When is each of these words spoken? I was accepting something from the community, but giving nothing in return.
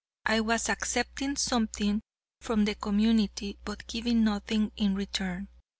I 0.25 0.39
was 0.41 0.67
accepting 0.67 1.35
something 1.35 2.01
from 2.39 2.65
the 2.65 2.73
community, 2.73 3.59
but 3.63 3.85
giving 3.85 4.23
nothing 4.23 4.71
in 4.75 4.95
return. 4.95 5.47